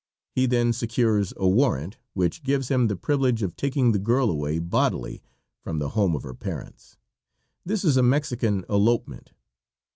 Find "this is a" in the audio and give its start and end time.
7.67-8.01